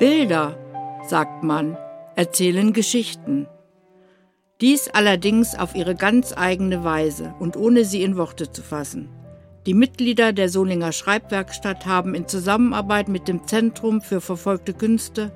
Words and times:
Bilder, 0.00 0.56
sagt 1.06 1.42
man, 1.42 1.76
erzählen 2.16 2.72
Geschichten. 2.72 3.46
Dies 4.62 4.88
allerdings 4.88 5.54
auf 5.54 5.74
ihre 5.74 5.94
ganz 5.94 6.32
eigene 6.34 6.82
Weise 6.84 7.34
und 7.38 7.54
ohne 7.54 7.84
sie 7.84 8.02
in 8.02 8.16
Worte 8.16 8.50
zu 8.50 8.62
fassen. 8.62 9.10
Die 9.66 9.74
Mitglieder 9.74 10.32
der 10.32 10.48
Solinger 10.48 10.92
Schreibwerkstatt 10.92 11.84
haben 11.84 12.14
in 12.14 12.26
Zusammenarbeit 12.26 13.08
mit 13.08 13.28
dem 13.28 13.46
Zentrum 13.46 14.00
für 14.00 14.22
verfolgte 14.22 14.72
Künste 14.72 15.32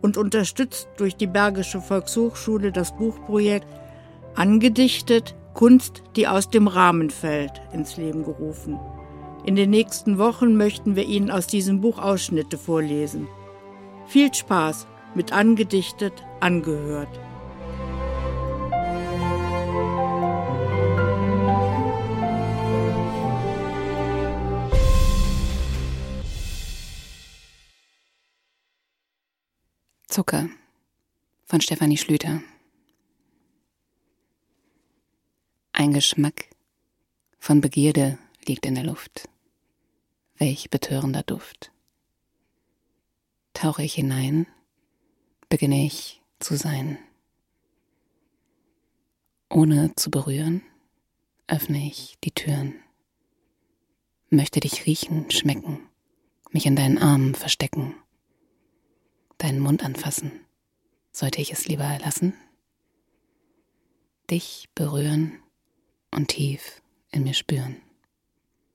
und 0.00 0.16
unterstützt 0.16 0.86
durch 0.96 1.16
die 1.16 1.26
Bergische 1.26 1.80
Volkshochschule 1.80 2.70
das 2.70 2.96
Buchprojekt 2.96 3.66
Angedichtet 4.36 5.34
Kunst, 5.54 6.04
die 6.14 6.28
aus 6.28 6.50
dem 6.50 6.68
Rahmen 6.68 7.10
fällt, 7.10 7.60
ins 7.72 7.96
Leben 7.96 8.22
gerufen. 8.22 8.78
In 9.44 9.56
den 9.56 9.70
nächsten 9.70 10.18
Wochen 10.18 10.56
möchten 10.56 10.94
wir 10.94 11.04
Ihnen 11.04 11.32
aus 11.32 11.48
diesem 11.48 11.80
Buch 11.80 11.98
Ausschnitte 11.98 12.58
vorlesen. 12.58 13.26
Viel 14.08 14.32
Spaß 14.32 14.86
mit 15.14 15.32
Angedichtet 15.32 16.24
angehört. 16.40 17.10
Zucker 30.06 30.48
von 31.44 31.60
Stefanie 31.60 31.98
Schlüter. 31.98 32.40
Ein 35.72 35.92
Geschmack 35.92 36.46
von 37.38 37.60
Begierde 37.60 38.18
liegt 38.46 38.64
in 38.64 38.74
der 38.74 38.84
Luft. 38.84 39.28
Welch 40.38 40.70
betörender 40.70 41.22
Duft. 41.24 41.72
Tauche 43.54 43.82
ich 43.82 43.94
hinein, 43.94 44.46
beginne 45.48 45.84
ich 45.84 46.22
zu 46.38 46.56
sein. 46.56 46.98
Ohne 49.50 49.94
zu 49.96 50.10
berühren, 50.10 50.62
öffne 51.46 51.86
ich 51.86 52.18
die 52.22 52.32
Türen. 52.32 52.74
Möchte 54.30 54.60
dich 54.60 54.86
riechen, 54.86 55.30
schmecken, 55.30 55.80
mich 56.50 56.66
in 56.66 56.76
deinen 56.76 56.98
Armen 56.98 57.34
verstecken 57.34 57.94
deinen 59.38 59.60
Mund 59.60 59.84
anfassen. 59.84 60.32
Sollte 61.12 61.40
ich 61.40 61.52
es 61.52 61.66
lieber 61.66 61.84
erlassen? 61.84 62.34
Dich 64.30 64.68
berühren 64.74 65.40
und 66.10 66.28
tief 66.28 66.82
in 67.10 67.22
mir 67.22 67.34
spüren. 67.34 67.76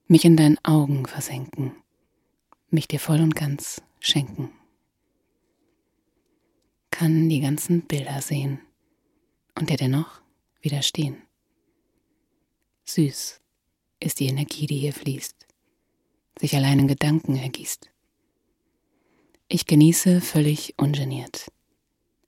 Mich 0.07 0.25
in 0.25 0.35
deinen 0.35 0.57
Augen 0.65 1.05
versenken. 1.05 1.73
Mich 2.69 2.87
dir 2.87 2.99
voll 2.99 3.21
und 3.21 3.35
ganz 3.35 3.81
schenken. 3.99 4.49
Kann 6.93 7.27
die 7.27 7.39
ganzen 7.39 7.81
Bilder 7.81 8.21
sehen 8.21 8.59
und 9.57 9.71
dir 9.71 9.77
dennoch 9.77 10.21
widerstehen. 10.61 11.23
Süß 12.85 13.41
ist 13.99 14.19
die 14.19 14.27
Energie, 14.27 14.67
die 14.67 14.77
hier 14.77 14.93
fließt, 14.93 15.47
sich 16.39 16.55
allein 16.55 16.77
in 16.77 16.87
Gedanken 16.87 17.35
ergießt. 17.35 17.89
Ich 19.47 19.65
genieße 19.65 20.21
völlig 20.21 20.75
ungeniert. 20.77 21.51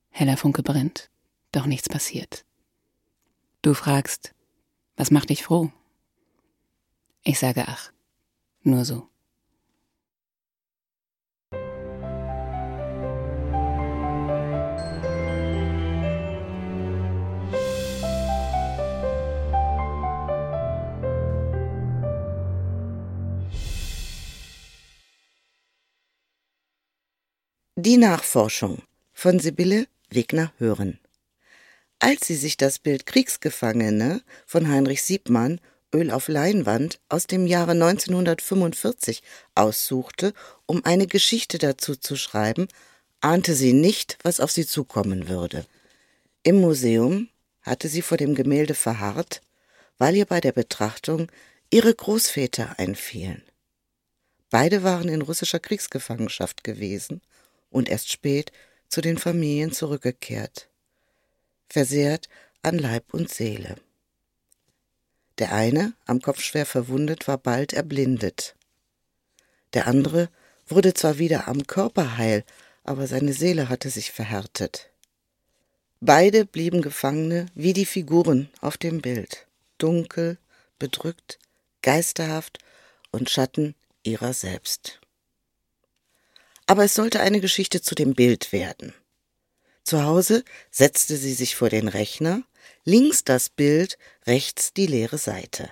Heller 0.09 0.35
Funke 0.35 0.63
brennt, 0.63 1.11
doch 1.51 1.67
nichts 1.67 1.87
passiert. 1.87 2.43
Du 3.61 3.75
fragst, 3.75 4.33
was 4.97 5.11
macht 5.11 5.29
dich 5.29 5.43
froh? 5.43 5.71
Ich 7.23 7.37
sage 7.37 7.65
ach, 7.67 7.91
nur 8.63 8.83
so. 8.83 9.07
Die 27.85 27.97
Nachforschung 27.97 28.81
von 29.13 29.37
Sibylle 29.37 29.85
Wegner-Hören. 30.09 30.97
Als 31.99 32.25
sie 32.25 32.33
sich 32.33 32.57
das 32.57 32.79
Bild 32.79 33.05
Kriegsgefangene 33.05 34.23
von 34.47 34.67
Heinrich 34.67 35.03
Siebmann 35.03 35.61
Öl 35.93 36.09
auf 36.09 36.27
Leinwand 36.27 36.99
aus 37.09 37.27
dem 37.27 37.45
Jahre 37.45 37.73
1945 37.73 39.21
aussuchte, 39.53 40.33
um 40.65 40.83
eine 40.83 41.05
Geschichte 41.05 41.59
dazu 41.59 41.95
zu 41.95 42.15
schreiben, 42.15 42.69
ahnte 43.21 43.53
sie 43.53 43.73
nicht, 43.73 44.17
was 44.23 44.39
auf 44.39 44.49
sie 44.49 44.65
zukommen 44.65 45.29
würde. 45.29 45.63
Im 46.41 46.61
Museum 46.61 47.29
hatte 47.61 47.87
sie 47.87 48.01
vor 48.01 48.17
dem 48.17 48.33
Gemälde 48.33 48.73
verharrt, 48.73 49.43
weil 49.99 50.15
ihr 50.15 50.25
bei 50.25 50.41
der 50.41 50.53
Betrachtung 50.53 51.31
ihre 51.69 51.93
Großväter 51.93 52.79
einfielen. 52.79 53.43
Beide 54.49 54.81
waren 54.81 55.07
in 55.07 55.21
russischer 55.21 55.59
Kriegsgefangenschaft 55.59 56.63
gewesen 56.63 57.21
und 57.75 57.89
erst 57.89 58.09
spät 58.09 58.53
zu 58.87 59.01
den 59.01 59.17
Familien 59.17 59.73
zurückgekehrt, 59.73 60.69
versehrt 61.67 62.29
an 62.61 62.79
Leib 62.79 63.13
und 63.13 63.29
Seele. 63.29 63.75
Der 65.39 65.51
eine, 65.51 65.93
am 66.05 66.21
Kopf 66.21 66.39
schwer 66.39 66.65
verwundet, 66.65 67.27
war 67.27 67.37
bald 67.37 67.73
erblindet. 67.73 68.55
Der 69.73 69.87
andere 69.87 70.29
wurde 70.67 70.93
zwar 70.93 71.17
wieder 71.17 71.49
am 71.49 71.67
Körper 71.67 72.15
heil, 72.17 72.45
aber 72.85 73.07
seine 73.07 73.33
Seele 73.33 73.67
hatte 73.67 73.89
sich 73.89 74.13
verhärtet. 74.13 74.89
Beide 75.99 76.45
blieben 76.45 76.81
Gefangene 76.81 77.47
wie 77.55 77.73
die 77.73 77.85
Figuren 77.85 78.47
auf 78.61 78.77
dem 78.77 79.01
Bild, 79.01 79.47
dunkel, 79.79 80.37
bedrückt, 80.79 81.39
geisterhaft 81.81 82.59
und 83.11 83.29
Schatten 83.29 83.75
ihrer 84.03 84.31
selbst 84.31 85.01
aber 86.67 86.85
es 86.85 86.93
sollte 86.93 87.19
eine 87.19 87.41
Geschichte 87.41 87.81
zu 87.81 87.95
dem 87.95 88.13
Bild 88.13 88.51
werden. 88.51 88.93
Zu 89.83 90.03
Hause 90.03 90.43
setzte 90.71 91.15
sie 91.17 91.33
sich 91.33 91.55
vor 91.55 91.69
den 91.69 91.87
Rechner, 91.87 92.41
links 92.83 93.23
das 93.23 93.49
Bild, 93.49 93.97
rechts 94.25 94.73
die 94.73 94.87
leere 94.87 95.17
Seite. 95.17 95.69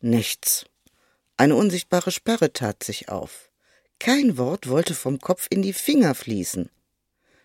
Nichts. 0.00 0.66
Eine 1.36 1.56
unsichtbare 1.56 2.12
Sperre 2.12 2.52
tat 2.52 2.84
sich 2.84 3.08
auf. 3.08 3.50
Kein 3.98 4.36
Wort 4.36 4.68
wollte 4.68 4.94
vom 4.94 5.18
Kopf 5.18 5.46
in 5.48 5.62
die 5.62 5.72
Finger 5.72 6.14
fließen. 6.14 6.68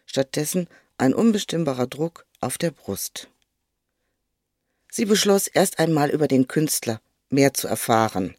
Stattdessen 0.06 0.68
ein 0.98 1.14
unbestimmbarer 1.14 1.88
Druck 1.88 2.26
auf 2.42 2.58
der 2.58 2.72
Brust. 2.72 3.30
Sie 4.92 5.06
beschloss 5.06 5.48
erst 5.48 5.80
einmal 5.80 6.10
über 6.10 6.28
den 6.28 6.48
Künstler 6.48 7.00
mehr 7.30 7.54
zu 7.54 7.68
erfahren 7.68 8.36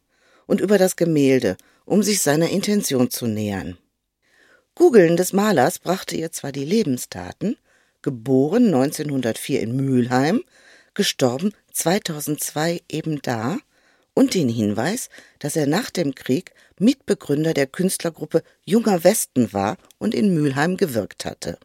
und 0.46 0.60
über 0.60 0.76
das 0.78 0.96
Gemälde, 0.96 1.56
um 1.84 2.02
sich 2.02 2.20
seiner 2.20 2.50
Intention 2.50 3.10
zu 3.10 3.26
nähern. 3.26 3.78
Googeln 4.80 5.18
des 5.18 5.34
Malers 5.34 5.78
brachte 5.78 6.16
ihr 6.16 6.32
zwar 6.32 6.52
die 6.52 6.64
Lebensdaten, 6.64 7.58
geboren 8.00 8.64
1904 8.68 9.60
in 9.60 9.76
Mülheim, 9.76 10.42
gestorben 10.94 11.52
2002 11.74 12.80
eben 12.88 13.20
da, 13.20 13.58
und 14.14 14.32
den 14.32 14.48
Hinweis, 14.48 15.10
dass 15.38 15.54
er 15.54 15.66
nach 15.66 15.90
dem 15.90 16.14
Krieg 16.14 16.54
Mitbegründer 16.78 17.52
der 17.52 17.66
Künstlergruppe 17.66 18.42
Junger 18.64 19.04
Westen 19.04 19.52
war 19.52 19.76
und 19.98 20.14
in 20.14 20.32
Mülheim 20.32 20.78
gewirkt 20.78 21.26
hatte. 21.26 21.58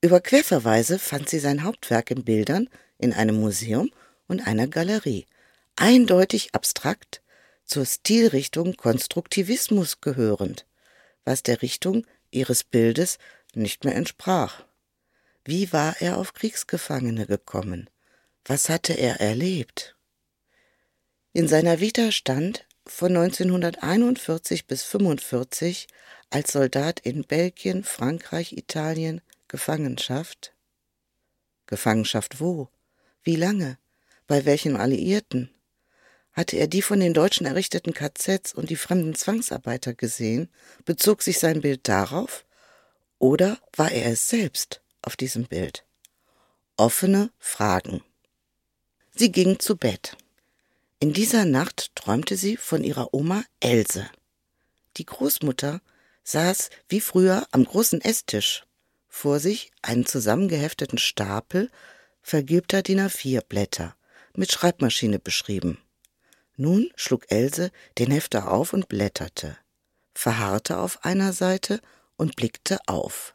Über 0.00 0.20
Querverweise 0.20 0.98
fand 0.98 1.28
sie 1.28 1.38
sein 1.38 1.62
Hauptwerk 1.62 2.10
in 2.10 2.24
Bildern 2.24 2.68
in 2.98 3.12
einem 3.12 3.36
Museum 3.38 3.92
und 4.26 4.44
einer 4.44 4.66
Galerie, 4.66 5.28
eindeutig 5.76 6.48
abstrakt, 6.52 7.22
zur 7.64 7.86
Stilrichtung 7.86 8.76
Konstruktivismus 8.76 10.00
gehörend 10.00 10.66
was 11.24 11.42
der 11.42 11.62
Richtung 11.62 12.06
ihres 12.30 12.64
Bildes 12.64 13.18
nicht 13.54 13.84
mehr 13.84 13.94
entsprach. 13.94 14.64
Wie 15.44 15.72
war 15.72 16.00
er 16.00 16.18
auf 16.18 16.32
Kriegsgefangene 16.32 17.26
gekommen? 17.26 17.90
Was 18.44 18.68
hatte 18.68 18.94
er 18.94 19.20
erlebt? 19.20 19.96
In 21.32 21.48
seiner 21.48 21.80
Vita 21.80 22.12
stand 22.12 22.66
von 22.86 23.16
1941 23.16 24.66
bis 24.66 24.84
1945 24.84 25.88
als 26.30 26.52
Soldat 26.52 27.00
in 27.00 27.24
Belgien, 27.24 27.84
Frankreich, 27.84 28.52
Italien 28.52 29.20
Gefangenschaft. 29.48 30.52
Gefangenschaft 31.66 32.40
wo? 32.40 32.68
Wie 33.22 33.36
lange? 33.36 33.78
Bei 34.26 34.44
welchen 34.44 34.76
Alliierten? 34.76 35.53
Hatte 36.34 36.56
er 36.56 36.66
die 36.66 36.82
von 36.82 36.98
den 36.98 37.14
Deutschen 37.14 37.46
errichteten 37.46 37.94
KZs 37.94 38.54
und 38.54 38.68
die 38.68 38.76
fremden 38.76 39.14
Zwangsarbeiter 39.14 39.94
gesehen? 39.94 40.48
Bezog 40.84 41.22
sich 41.22 41.38
sein 41.38 41.60
Bild 41.60 41.88
darauf? 41.88 42.44
Oder 43.18 43.58
war 43.76 43.92
er 43.92 44.12
es 44.12 44.28
selbst 44.28 44.82
auf 45.00 45.16
diesem 45.16 45.44
Bild? 45.44 45.84
Offene 46.76 47.30
Fragen. 47.38 48.02
Sie 49.14 49.30
ging 49.30 49.60
zu 49.60 49.76
Bett. 49.76 50.16
In 50.98 51.12
dieser 51.12 51.44
Nacht 51.44 51.94
träumte 51.94 52.36
sie 52.36 52.56
von 52.56 52.82
ihrer 52.82 53.14
Oma 53.14 53.44
Else. 53.60 54.10
Die 54.96 55.06
Großmutter 55.06 55.80
saß 56.24 56.70
wie 56.88 57.00
früher 57.00 57.46
am 57.52 57.64
großen 57.64 58.00
Esstisch. 58.00 58.64
Vor 59.08 59.38
sich 59.38 59.70
einen 59.82 60.06
zusammengehefteten 60.06 60.98
Stapel 60.98 61.70
vergilbter 62.22 62.82
DIN 62.82 63.00
A4-Blätter, 63.00 63.94
mit 64.34 64.50
Schreibmaschine 64.50 65.20
beschrieben. 65.20 65.78
Nun 66.56 66.90
schlug 66.94 67.30
Else 67.30 67.70
den 67.98 68.10
Hefter 68.10 68.50
auf 68.50 68.72
und 68.72 68.88
blätterte, 68.88 69.56
verharrte 70.14 70.78
auf 70.78 71.04
einer 71.04 71.32
Seite 71.32 71.80
und 72.16 72.36
blickte 72.36 72.78
auf. 72.86 73.34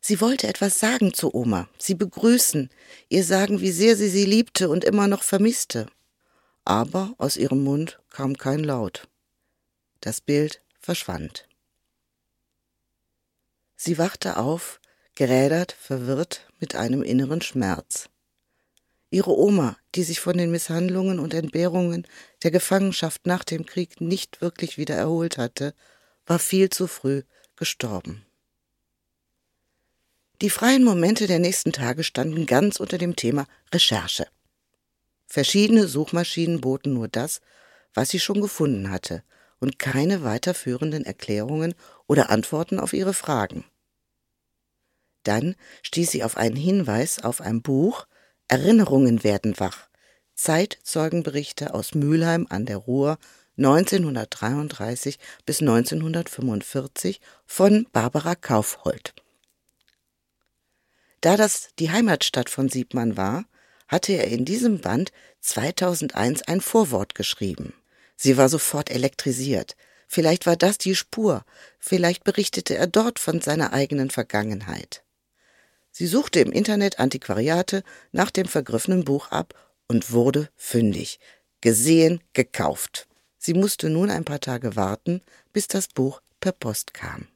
Sie 0.00 0.20
wollte 0.20 0.48
etwas 0.48 0.80
sagen 0.80 1.14
zu 1.14 1.32
Oma, 1.32 1.68
sie 1.78 1.94
begrüßen, 1.94 2.70
ihr 3.08 3.24
sagen, 3.24 3.60
wie 3.60 3.70
sehr 3.70 3.96
sie 3.96 4.08
sie 4.08 4.24
liebte 4.24 4.68
und 4.68 4.82
immer 4.84 5.06
noch 5.06 5.22
vermisste. 5.22 5.86
Aber 6.64 7.14
aus 7.18 7.36
ihrem 7.36 7.62
Mund 7.62 8.00
kam 8.10 8.36
kein 8.36 8.64
Laut. 8.64 9.08
Das 10.00 10.20
Bild 10.20 10.60
verschwand. 10.80 11.46
Sie 13.76 13.96
wachte 13.98 14.38
auf, 14.38 14.80
gerädert, 15.14 15.72
verwirrt, 15.72 16.48
mit 16.58 16.74
einem 16.74 17.04
inneren 17.04 17.40
Schmerz. 17.40 18.08
Ihre 19.12 19.36
Oma, 19.36 19.76
die 19.94 20.04
sich 20.04 20.20
von 20.20 20.38
den 20.38 20.50
Misshandlungen 20.50 21.18
und 21.18 21.34
Entbehrungen 21.34 22.06
der 22.42 22.50
Gefangenschaft 22.50 23.26
nach 23.26 23.44
dem 23.44 23.66
Krieg 23.66 24.00
nicht 24.00 24.40
wirklich 24.40 24.78
wieder 24.78 24.94
erholt 24.94 25.36
hatte, 25.36 25.74
war 26.24 26.38
viel 26.38 26.70
zu 26.70 26.86
früh 26.86 27.22
gestorben. 27.54 28.24
Die 30.40 30.48
freien 30.48 30.82
Momente 30.82 31.26
der 31.26 31.40
nächsten 31.40 31.72
Tage 31.72 32.04
standen 32.04 32.46
ganz 32.46 32.80
unter 32.80 32.96
dem 32.96 33.14
Thema 33.14 33.46
Recherche. 33.70 34.26
Verschiedene 35.26 35.88
Suchmaschinen 35.88 36.62
boten 36.62 36.94
nur 36.94 37.08
das, 37.08 37.42
was 37.92 38.08
sie 38.08 38.18
schon 38.18 38.40
gefunden 38.40 38.90
hatte, 38.90 39.22
und 39.60 39.78
keine 39.78 40.24
weiterführenden 40.24 41.04
Erklärungen 41.04 41.74
oder 42.06 42.30
Antworten 42.30 42.80
auf 42.80 42.94
ihre 42.94 43.12
Fragen. 43.12 43.66
Dann 45.22 45.54
stieß 45.82 46.10
sie 46.10 46.24
auf 46.24 46.38
einen 46.38 46.56
Hinweis 46.56 47.22
auf 47.22 47.42
ein 47.42 47.60
Buch 47.60 48.06
Erinnerungen 48.52 49.24
werden 49.24 49.58
wach. 49.58 49.88
Zeitzeugenberichte 50.34 51.72
aus 51.72 51.94
Mülheim 51.94 52.46
an 52.50 52.66
der 52.66 52.76
Ruhr 52.76 53.16
1933 53.56 55.18
bis 55.46 55.62
1945 55.62 57.22
von 57.46 57.86
Barbara 57.94 58.34
Kaufhold. 58.34 59.14
Da 61.22 61.38
das 61.38 61.70
die 61.78 61.92
Heimatstadt 61.92 62.50
von 62.50 62.68
Siebmann 62.68 63.16
war, 63.16 63.46
hatte 63.88 64.12
er 64.12 64.28
in 64.28 64.44
diesem 64.44 64.82
Band 64.82 65.12
2001 65.40 66.42
ein 66.42 66.60
Vorwort 66.60 67.14
geschrieben. 67.14 67.72
Sie 68.16 68.36
war 68.36 68.50
sofort 68.50 68.90
elektrisiert. 68.90 69.76
Vielleicht 70.08 70.44
war 70.44 70.56
das 70.56 70.76
die 70.76 70.94
Spur, 70.94 71.46
vielleicht 71.78 72.22
berichtete 72.22 72.76
er 72.76 72.86
dort 72.86 73.18
von 73.18 73.40
seiner 73.40 73.72
eigenen 73.72 74.10
Vergangenheit. 74.10 75.01
Sie 75.92 76.06
suchte 76.06 76.40
im 76.40 76.50
Internet 76.50 76.98
Antiquariate 76.98 77.84
nach 78.10 78.30
dem 78.30 78.46
vergriffenen 78.46 79.04
Buch 79.04 79.30
ab 79.30 79.54
und 79.86 80.10
wurde 80.10 80.48
fündig. 80.56 81.20
Gesehen, 81.60 82.20
gekauft. 82.32 83.06
Sie 83.38 83.54
musste 83.54 83.90
nun 83.90 84.10
ein 84.10 84.24
paar 84.24 84.40
Tage 84.40 84.74
warten, 84.74 85.20
bis 85.52 85.68
das 85.68 85.88
Buch 85.88 86.22
per 86.40 86.52
Post 86.52 86.94
kam. 86.94 87.28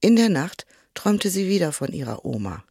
In 0.00 0.16
der 0.16 0.28
Nacht 0.28 0.66
träumte 0.94 1.30
sie 1.30 1.48
wieder 1.48 1.72
von 1.72 1.92
ihrer 1.92 2.24
Oma. 2.24 2.64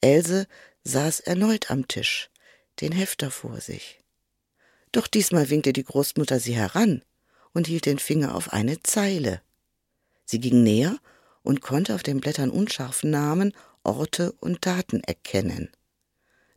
Else 0.00 0.48
saß 0.84 1.20
erneut 1.20 1.70
am 1.70 1.86
Tisch, 1.86 2.30
den 2.80 2.92
Hefter 2.92 3.30
vor 3.30 3.60
sich. 3.60 4.00
Doch 4.90 5.06
diesmal 5.06 5.50
winkte 5.50 5.72
die 5.72 5.84
Großmutter 5.84 6.40
sie 6.40 6.56
heran 6.56 7.02
und 7.52 7.66
hielt 7.66 7.86
den 7.86 7.98
Finger 7.98 8.34
auf 8.34 8.52
eine 8.52 8.82
Zeile. 8.82 9.40
Sie 10.24 10.40
ging 10.40 10.62
näher 10.62 10.98
und 11.46 11.60
konnte 11.60 11.94
auf 11.94 12.02
den 12.02 12.20
Blättern 12.20 12.50
unscharf 12.50 13.02
Namen, 13.02 13.52
Orte 13.82 14.32
und 14.40 14.66
Daten 14.66 15.00
erkennen. 15.00 15.70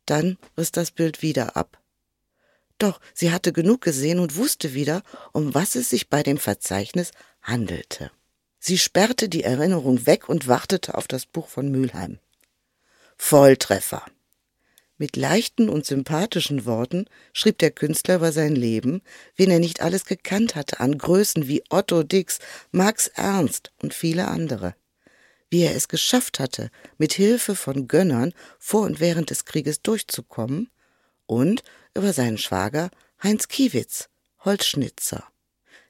Dann 0.05 0.37
riss 0.57 0.71
das 0.71 0.91
Bild 0.91 1.21
wieder 1.21 1.55
ab. 1.55 1.79
Doch 2.79 2.99
sie 3.13 3.31
hatte 3.31 3.53
genug 3.53 3.81
gesehen 3.81 4.19
und 4.19 4.35
wusste 4.35 4.73
wieder, 4.73 5.03
um 5.31 5.53
was 5.53 5.75
es 5.75 5.89
sich 5.89 6.09
bei 6.09 6.23
dem 6.23 6.37
Verzeichnis 6.37 7.11
handelte. 7.41 8.09
Sie 8.59 8.77
sperrte 8.77 9.29
die 9.29 9.43
Erinnerung 9.43 10.05
weg 10.05 10.27
und 10.27 10.47
wartete 10.47 10.95
auf 10.95 11.07
das 11.07 11.25
Buch 11.25 11.47
von 11.47 11.69
Mülheim. 11.69 12.19
Volltreffer. 13.17 14.03
Mit 15.01 15.15
leichten 15.15 15.69
und 15.69 15.85
sympathischen 15.85 16.65
Worten 16.65 17.05
schrieb 17.31 17.57
der 17.59 17.71
Künstler 17.71 18.15
über 18.15 18.33
sein 18.33 18.53
Leben, 18.53 19.01
wen 19.37 19.49
er 19.49 19.59
nicht 19.59 19.81
alles 19.81 20.03
gekannt 20.03 20.55
hatte 20.55 20.81
an 20.81 20.97
Größen 20.97 21.47
wie 21.47 21.63
Otto 21.69 22.03
Dix, 22.03 22.39
Max 22.73 23.07
Ernst 23.07 23.71
und 23.81 23.93
viele 23.93 24.27
andere. 24.27 24.75
Wie 25.49 25.61
er 25.61 25.73
es 25.73 25.87
geschafft 25.87 26.39
hatte, 26.39 26.69
mit 26.97 27.13
Hilfe 27.13 27.55
von 27.55 27.87
Gönnern 27.87 28.33
vor 28.59 28.81
und 28.81 28.99
während 28.99 29.29
des 29.29 29.45
Krieges 29.45 29.81
durchzukommen 29.81 30.69
und 31.27 31.63
über 31.95 32.11
seinen 32.11 32.37
Schwager 32.37 32.91
Heinz 33.23 33.47
Kiewitz, 33.47 34.09
Holzschnitzer, 34.43 35.23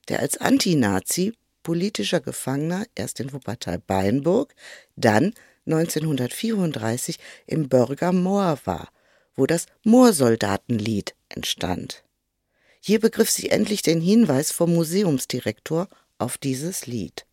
der 0.08 0.20
als 0.20 0.38
Antinazi 0.38 1.34
politischer 1.64 2.20
Gefangener 2.20 2.86
erst 2.94 3.20
in 3.20 3.34
Wuppertal-Beinburg, 3.34 4.54
dann 4.96 5.34
1934 5.66 7.18
im 7.48 7.70
Bürger 7.70 8.12
Moor 8.12 8.60
war 8.66 8.90
wo 9.39 9.45
das 9.45 9.68
Moorsoldatenlied 9.83 11.15
entstand. 11.30 12.03
Hier 12.81 13.00
begriff 13.00 13.30
sie 13.30 13.50
endlich 13.50 13.81
den 13.81 14.01
Hinweis 14.01 14.51
vom 14.51 14.74
Museumsdirektor 14.74 15.88
auf 16.18 16.38
dieses 16.38 16.88
Lied. 16.88 17.25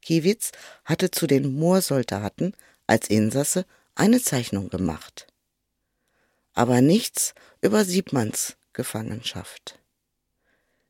Kiewitz 0.00 0.52
hatte 0.84 1.10
zu 1.10 1.26
den 1.26 1.54
Moorsoldaten 1.54 2.54
als 2.86 3.08
Insasse 3.08 3.66
eine 3.94 4.20
Zeichnung 4.22 4.70
gemacht. 4.70 5.26
Aber 6.54 6.80
nichts 6.80 7.34
über 7.60 7.84
Siebmanns 7.84 8.56
Gefangenschaft. 8.72 9.78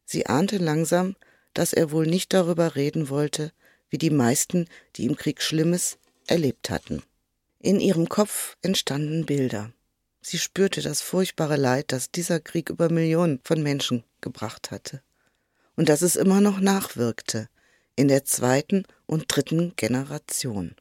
Sie 0.04 0.26
ahnte 0.26 0.58
langsam, 0.58 1.16
dass 1.54 1.72
er 1.72 1.90
wohl 1.90 2.06
nicht 2.06 2.32
darüber 2.32 2.76
reden 2.76 3.08
wollte, 3.08 3.52
wie 3.88 3.98
die 3.98 4.10
meisten, 4.10 4.69
die 4.94 5.06
im 5.06 5.16
Krieg 5.16 5.43
Schlimmes 5.43 5.98
erlebt 6.26 6.70
hatten. 6.70 7.02
In 7.60 7.81
ihrem 7.81 8.08
Kopf 8.08 8.56
entstanden 8.62 9.26
Bilder. 9.26 9.72
Sie 10.28 10.38
spürte 10.38 10.82
das 10.82 11.02
furchtbare 11.02 11.55
Leid, 11.55 11.93
das 11.93 12.11
dieser 12.11 12.40
Krieg 12.40 12.69
über 12.69 12.90
Millionen 12.90 13.38
von 13.44 13.62
Menschen 13.62 14.03
gebracht 14.20 14.72
hatte. 14.72 15.01
Und 15.77 15.89
dass 15.89 16.03
es 16.03 16.17
immer 16.17 16.41
noch 16.41 16.58
nachwirkte, 16.58 17.48
in 17.94 18.08
der 18.08 18.24
zweiten 18.24 18.86
und 19.06 19.27
dritten 19.29 19.77
Generation. 19.77 20.74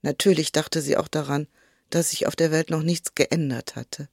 Natürlich 0.00 0.50
dachte 0.50 0.80
sie 0.80 0.96
auch 0.96 1.08
daran, 1.08 1.46
dass 1.90 2.08
sich 2.08 2.26
auf 2.26 2.34
der 2.34 2.50
Welt 2.50 2.70
noch 2.70 2.82
nichts 2.82 3.14
geändert 3.14 3.76
hatte, 3.76 4.08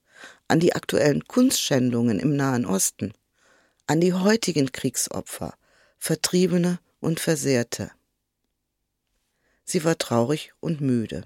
an 0.49 0.59
die 0.59 0.75
aktuellen 0.75 1.25
Kunstschändungen 1.25 2.19
im 2.19 2.35
Nahen 2.35 2.65
Osten, 2.65 3.13
an 3.87 4.01
die 4.01 4.13
heutigen 4.13 4.73
Kriegsopfer, 4.73 5.53
Vertriebene 5.97 6.79
und 6.99 7.21
Versehrte. 7.21 7.89
Sie 9.63 9.85
war 9.85 9.97
traurig 9.97 10.51
und 10.59 10.81
müde. 10.81 11.23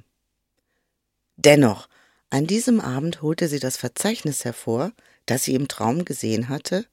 Dennoch 1.37 1.89
an 2.33 2.47
diesem 2.47 2.81
Abend 2.81 3.21
holte 3.21 3.47
sie 3.47 3.59
das 3.59 3.77
Verzeichnis 3.77 4.43
hervor, 4.43 4.91
das 5.27 5.43
sie 5.43 5.53
im 5.53 5.67
Traum 5.67 6.03
gesehen 6.03 6.49
hatte 6.49 6.87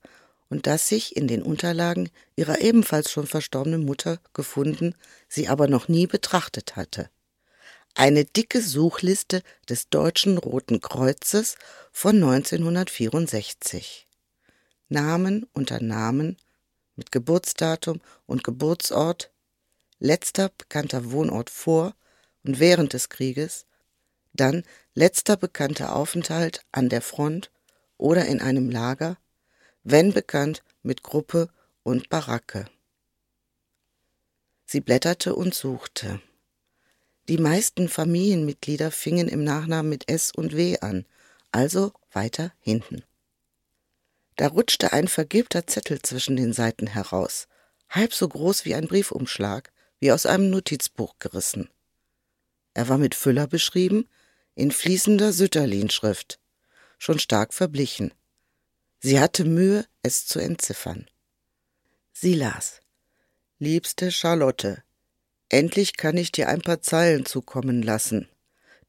und 0.51 0.67
das 0.67 0.87
sich 0.87 1.17
in 1.17 1.29
den 1.29 1.41
Unterlagen 1.41 2.11
ihrer 2.37 2.61
ebenfalls 2.61 3.11
schon 3.11 3.27
verstorbenen 3.27 3.83
Mutter 3.83 4.21
gefunden, 4.35 4.95
sie 5.29 5.49
aber 5.49 5.67
noch 5.67 5.89
nie 5.89 6.07
betrachtet 6.07 6.77
hatte. 6.77 7.09
Eine 7.95 8.27
dicke 8.27 8.61
Suchliste 8.61 9.43
des 9.67 9.89
Deutschen 9.89 10.37
Roten 10.37 10.83
Kreuzes 10.83 11.57
von 11.91 12.17
1964. 12.17 14.07
Namen 14.91 15.47
unter 15.55 15.83
Namen 15.83 16.37
mit 16.97 17.13
Geburtsdatum 17.13 18.03
und 18.27 18.45
Geburtsort, 18.45 19.31
letzter 20.01 20.51
bekannter 20.51 21.13
Wohnort 21.13 21.49
vor 21.49 21.95
und 22.45 22.61
während 22.61 22.93
des 22.93 23.09
Krieges, 23.09 23.65
dann 24.33 24.65
letzter 24.95 25.37
bekannter 25.37 25.95
Aufenthalt 25.95 26.65
an 26.73 26.89
der 26.89 27.03
Front 27.03 27.51
oder 27.97 28.27
in 28.27 28.41
einem 28.41 28.71
Lager, 28.71 29.17
wenn 29.85 30.13
bekannt 30.13 30.63
mit 30.83 31.03
Gruppe 31.03 31.49
und 31.83 32.09
Baracke. 32.09 32.67
Sie 34.67 34.81
blätterte 34.81 35.35
und 35.35 35.55
suchte. 35.55 36.21
Die 37.29 37.39
meisten 37.39 37.89
Familienmitglieder 37.89 38.91
fingen 38.91 39.29
im 39.29 39.45
Nachnamen 39.45 39.89
mit 39.89 40.09
S 40.09 40.33
und 40.33 40.57
W 40.57 40.79
an, 40.81 41.07
also 41.53 41.93
weiter 42.13 42.53
hinten. 42.61 43.05
Da 44.37 44.49
rutschte 44.49 44.93
ein 44.93 45.09
vergilbter 45.09 45.67
Zettel 45.67 46.01
zwischen 46.03 46.37
den 46.37 46.53
Seiten 46.53 46.87
heraus, 46.87 47.47
halb 47.89 48.15
so 48.15 48.29
groß 48.29 48.65
wie 48.65 48.75
ein 48.75 48.87
Briefumschlag, 48.87 49.73
wie 49.99 50.13
aus 50.13 50.25
einem 50.25 50.51
Notizbuch 50.51 51.17
gerissen. 51.19 51.69
Er 52.73 52.89
war 52.89 52.99
mit 52.99 53.15
Füller 53.15 53.47
beschrieben, 53.47 54.09
in 54.55 54.71
fließender 54.71 55.33
Sütterlin-Schrift, 55.33 56.39
schon 56.99 57.19
stark 57.19 57.55
verblichen. 57.55 58.13
Sie 59.01 59.19
hatte 59.21 59.45
Mühe, 59.45 59.87
es 60.03 60.27
zu 60.27 60.39
entziffern. 60.39 61.07
Sie 62.13 62.35
las 62.35 62.81
Liebste 63.59 64.11
Charlotte, 64.11 64.83
endlich 65.51 65.97
kann 65.97 66.17
ich 66.17 66.33
dir 66.33 66.49
ein 66.49 66.63
paar 66.63 66.81
Zeilen 66.81 67.27
zukommen 67.27 67.83
lassen. 67.83 68.29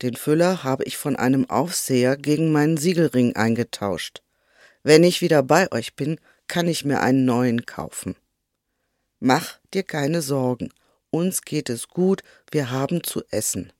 Den 0.01 0.15
Füller 0.15 0.63
habe 0.63 0.85
ich 0.85 0.97
von 0.97 1.15
einem 1.15 1.49
Aufseher 1.49 2.17
gegen 2.17 2.51
meinen 2.51 2.77
Siegelring 2.77 3.35
eingetauscht. 3.35 4.23
Wenn 4.81 5.03
ich 5.03 5.21
wieder 5.21 5.43
bei 5.43 5.71
euch 5.71 5.95
bin, 5.95 6.19
kann 6.47 6.67
ich 6.67 6.85
mir 6.85 7.01
einen 7.01 7.25
neuen 7.25 7.65
kaufen. 7.65 8.15
Mach 9.19 9.59
dir 9.73 9.83
keine 9.83 10.21
Sorgen, 10.21 10.73
uns 11.11 11.43
geht 11.43 11.69
es 11.69 11.87
gut, 11.87 12.23
wir 12.51 12.71
haben 12.71 13.03
zu 13.03 13.23
essen. 13.29 13.71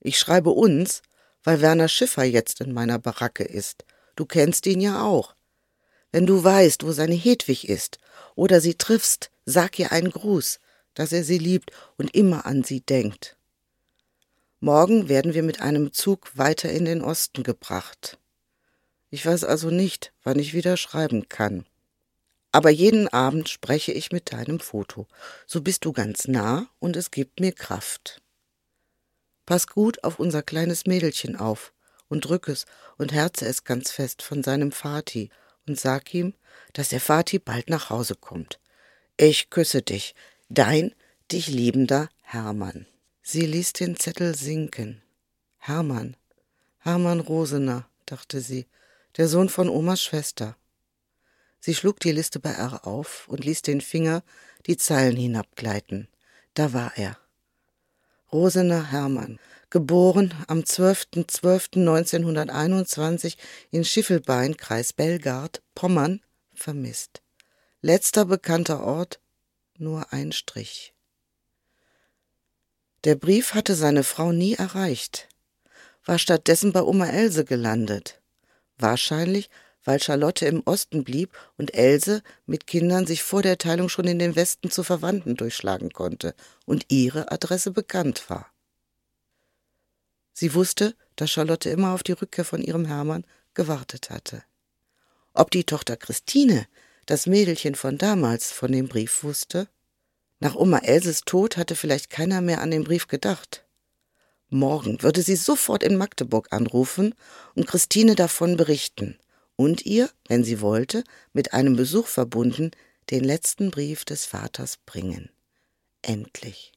Ich 0.00 0.18
schreibe 0.18 0.50
uns, 0.50 1.02
weil 1.44 1.60
Werner 1.60 1.88
Schiffer 1.88 2.24
jetzt 2.24 2.60
in 2.60 2.72
meiner 2.72 2.98
Baracke 2.98 3.44
ist. 3.44 3.84
Du 4.16 4.26
kennst 4.26 4.66
ihn 4.66 4.80
ja 4.80 5.02
auch. 5.02 5.34
Wenn 6.10 6.26
du 6.26 6.42
weißt, 6.42 6.84
wo 6.84 6.92
seine 6.92 7.14
Hedwig 7.14 7.68
ist 7.68 7.98
oder 8.34 8.60
sie 8.60 8.74
triffst, 8.74 9.30
sag 9.44 9.78
ihr 9.78 9.92
einen 9.92 10.10
Gruß, 10.10 10.60
dass 10.94 11.12
er 11.12 11.24
sie 11.24 11.38
liebt 11.38 11.70
und 11.96 12.14
immer 12.14 12.46
an 12.46 12.64
sie 12.64 12.80
denkt. 12.80 13.36
Morgen 14.60 15.08
werden 15.08 15.34
wir 15.34 15.42
mit 15.42 15.60
einem 15.60 15.92
Zug 15.92 16.36
weiter 16.36 16.70
in 16.70 16.84
den 16.84 17.02
Osten 17.02 17.44
gebracht. 17.44 18.18
Ich 19.10 19.24
weiß 19.24 19.44
also 19.44 19.70
nicht, 19.70 20.12
wann 20.22 20.38
ich 20.38 20.54
wieder 20.54 20.76
schreiben 20.76 21.28
kann. 21.28 21.64
Aber 22.50 22.70
jeden 22.70 23.08
Abend 23.08 23.48
spreche 23.48 23.92
ich 23.92 24.10
mit 24.10 24.32
deinem 24.32 24.58
Foto. 24.58 25.06
So 25.46 25.60
bist 25.60 25.84
du 25.84 25.92
ganz 25.92 26.26
nah 26.26 26.66
und 26.78 26.96
es 26.96 27.10
gibt 27.10 27.40
mir 27.40 27.52
Kraft. 27.52 28.20
Pass 29.48 29.66
gut 29.66 30.04
auf 30.04 30.18
unser 30.18 30.42
kleines 30.42 30.84
Mädelchen 30.84 31.34
auf 31.34 31.72
und 32.08 32.26
drück 32.26 32.48
es 32.48 32.66
und 32.98 33.14
herze 33.14 33.46
es 33.46 33.64
ganz 33.64 33.90
fest 33.90 34.20
von 34.20 34.42
seinem 34.42 34.72
Vati 34.72 35.30
und 35.66 35.80
sag 35.80 36.12
ihm, 36.12 36.34
dass 36.74 36.90
der 36.90 37.00
Vati 37.00 37.38
bald 37.38 37.70
nach 37.70 37.88
Hause 37.88 38.14
kommt. 38.14 38.60
Ich 39.16 39.48
küsse 39.48 39.80
dich, 39.80 40.14
dein, 40.50 40.94
dich 41.32 41.46
liebender 41.46 42.10
Hermann. 42.20 42.84
Sie 43.22 43.46
ließ 43.46 43.72
den 43.72 43.96
Zettel 43.96 44.34
sinken. 44.34 45.00
Hermann, 45.56 46.18
Hermann 46.80 47.20
Rosener, 47.20 47.88
dachte 48.04 48.42
sie, 48.42 48.66
der 49.16 49.28
Sohn 49.28 49.48
von 49.48 49.70
Omas 49.70 50.02
Schwester. 50.02 50.58
Sie 51.58 51.74
schlug 51.74 52.00
die 52.00 52.12
Liste 52.12 52.38
bei 52.38 52.50
R 52.50 52.86
auf 52.86 53.26
und 53.28 53.46
ließ 53.46 53.62
den 53.62 53.80
Finger 53.80 54.22
die 54.66 54.76
Zeilen 54.76 55.16
hinabgleiten. 55.16 56.06
Da 56.52 56.74
war 56.74 56.92
er. 56.98 57.16
Rosener 58.32 58.90
Hermann, 58.90 59.38
geboren 59.70 60.34
am 60.46 60.60
12.12.1921 60.60 63.36
in 63.70 63.84
Schiffelbein, 63.84 64.56
Kreis 64.56 64.92
Belgard, 64.92 65.62
Pommern, 65.74 66.20
vermisst. 66.54 67.22
Letzter 67.80 68.24
bekannter 68.24 68.82
Ort, 68.82 69.20
nur 69.76 70.12
ein 70.12 70.32
Strich. 70.32 70.94
Der 73.04 73.14
Brief 73.14 73.54
hatte 73.54 73.74
seine 73.74 74.02
Frau 74.02 74.32
nie 74.32 74.54
erreicht, 74.54 75.28
war 76.04 76.18
stattdessen 76.18 76.72
bei 76.72 76.82
Oma 76.82 77.06
Else 77.06 77.44
gelandet. 77.44 78.20
Wahrscheinlich, 78.76 79.50
weil 79.84 80.02
Charlotte 80.02 80.46
im 80.46 80.62
Osten 80.64 81.04
blieb 81.04 81.36
und 81.56 81.74
Else 81.74 82.22
mit 82.46 82.66
Kindern 82.66 83.06
sich 83.06 83.22
vor 83.22 83.42
der 83.42 83.58
Teilung 83.58 83.88
schon 83.88 84.06
in 84.06 84.18
den 84.18 84.36
Westen 84.36 84.70
zu 84.70 84.82
Verwandten 84.82 85.36
durchschlagen 85.36 85.92
konnte 85.92 86.34
und 86.66 86.86
ihre 86.88 87.30
Adresse 87.30 87.70
bekannt 87.70 88.28
war. 88.28 88.52
Sie 90.32 90.54
wusste, 90.54 90.94
dass 91.16 91.30
Charlotte 91.30 91.70
immer 91.70 91.94
auf 91.94 92.02
die 92.02 92.12
Rückkehr 92.12 92.44
von 92.44 92.62
ihrem 92.62 92.84
Hermann 92.84 93.24
gewartet 93.54 94.10
hatte. 94.10 94.42
Ob 95.32 95.50
die 95.50 95.64
Tochter 95.64 95.96
Christine, 95.96 96.66
das 97.06 97.26
Mädelchen 97.26 97.74
von 97.74 97.98
damals, 97.98 98.52
von 98.52 98.70
dem 98.70 98.88
Brief 98.88 99.22
wusste? 99.24 99.68
Nach 100.40 100.54
Oma 100.54 100.78
Elses 100.78 101.22
Tod 101.22 101.56
hatte 101.56 101.74
vielleicht 101.74 102.10
keiner 102.10 102.40
mehr 102.40 102.60
an 102.60 102.70
den 102.70 102.84
Brief 102.84 103.08
gedacht. 103.08 103.64
Morgen 104.48 105.02
würde 105.02 105.22
sie 105.22 105.36
sofort 105.36 105.82
in 105.82 105.96
Magdeburg 105.96 106.48
anrufen 106.52 107.14
und 107.54 107.66
Christine 107.66 108.14
davon 108.14 108.56
berichten 108.56 109.18
und 109.58 109.84
ihr, 109.84 110.08
wenn 110.28 110.44
sie 110.44 110.60
wollte, 110.60 111.02
mit 111.32 111.52
einem 111.52 111.74
Besuch 111.74 112.06
verbunden, 112.06 112.70
den 113.10 113.24
letzten 113.24 113.72
Brief 113.72 114.04
des 114.04 114.24
Vaters 114.24 114.76
bringen. 114.86 115.30
Endlich. 116.00 116.72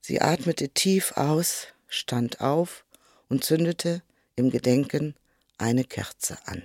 Sie 0.00 0.20
atmete 0.20 0.68
tief 0.70 1.12
aus, 1.12 1.68
stand 1.86 2.40
auf 2.40 2.84
und 3.28 3.44
zündete 3.44 4.02
im 4.34 4.50
Gedenken 4.50 5.14
eine 5.56 5.84
Kerze 5.84 6.36
an. 6.46 6.64